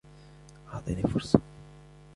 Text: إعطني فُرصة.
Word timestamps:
إعطني 0.73 1.01
فُرصة. 1.01 1.39